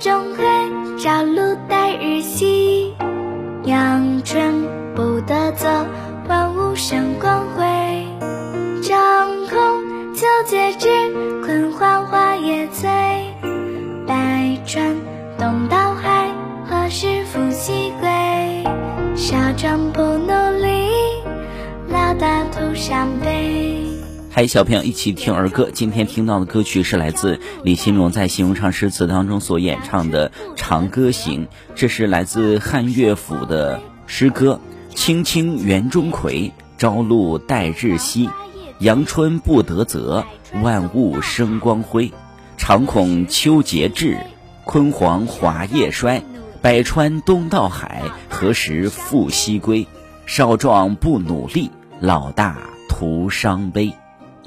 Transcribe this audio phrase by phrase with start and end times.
[0.00, 0.44] 中回，
[0.96, 2.92] 朝露待日晞。
[3.64, 4.62] 阳春
[4.94, 5.84] 布德泽，
[6.28, 7.66] 万物生光辉。
[8.82, 10.88] 张孔秋节至，
[11.44, 12.88] 焜黄花叶醉。
[14.06, 14.96] 百川
[15.36, 16.28] 东到海，
[16.64, 18.08] 何时复西归？
[19.16, 20.88] 少壮不努力，
[21.88, 23.67] 老大徒伤悲。
[24.38, 25.68] 嗨，小朋友，一起听儿歌。
[25.74, 34.60] 今天听到的歌曲是来自李新荣在《新荣唱诗词》当中所演唱的《长歌行》，这是来自汉乐府的诗歌。
[34.94, 38.30] 青青园中葵，朝露待日晞。
[38.78, 40.24] 阳春布德泽，
[40.62, 42.12] 万物生光辉。
[42.56, 44.18] 常恐秋节至，
[44.64, 46.22] 焜黄华叶衰。
[46.62, 49.88] 百川东到海，何时复西归？
[50.26, 52.56] 少壮不努力，老大
[52.88, 53.92] 徒伤悲。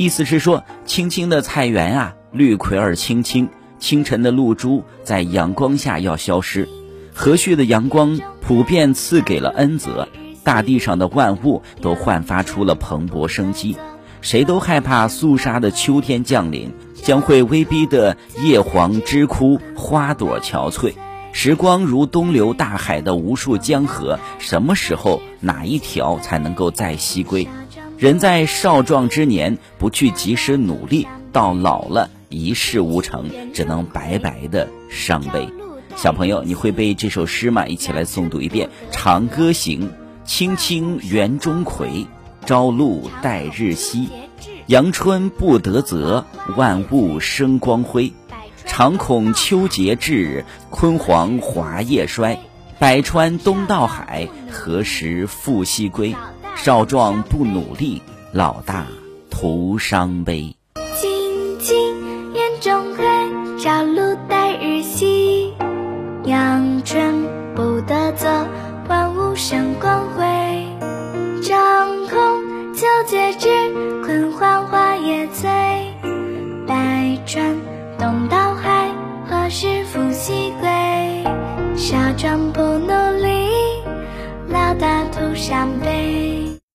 [0.00, 6.66] 意思是说，青青的菜园啊，绿葵儿青青，清晨的露珠在阳光下要消失，
[7.12, 10.08] 和煦的阳光普遍赐给了恩泽，
[10.42, 13.76] 大地上的万物都焕发出了蓬勃生机。
[14.22, 20.94] 谁都害怕肃杀的秋天降临，将会威逼的叶黄枝枯，花朵憔悴。
[21.32, 27.46] 时光如东流大海的无数江河，什么时候哪一条才能够再西归？
[28.00, 35.46] 人在少壮之年不去及时努力，到老了一事无成，只能白白的伤悲。
[35.96, 37.66] 小朋友，你会背这首诗吗？
[37.66, 39.82] 一起来诵读一遍《长歌行》：
[40.24, 42.06] 青青园中葵。
[42.46, 44.08] 朝露待日晞，
[44.66, 46.24] 阳春布德泽，
[46.56, 48.10] 万物生光辉。
[48.64, 52.40] 常恐秋节至，焜黄华叶衰。
[52.78, 56.16] 百川东到海，何时复西归？
[56.62, 58.86] 少壮不努力，老大
[59.30, 60.54] 徒伤悲。
[60.94, 63.06] 青青园中葵，
[63.58, 65.52] 朝露待日晞。
[66.24, 67.24] 阳春
[67.56, 68.46] 布德泽，
[68.90, 70.22] 万物生光辉。
[71.42, 73.48] 张孔秋节至，
[74.04, 75.48] 焜黄花叶醉。
[76.66, 77.56] 百川
[77.98, 78.90] 东到海，
[79.26, 80.68] 何时复西归？
[81.74, 83.48] 少壮不努力，
[84.50, 86.39] 老大徒伤悲。